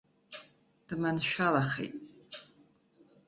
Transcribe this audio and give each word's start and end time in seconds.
Дманшәалахеит! 0.87 1.95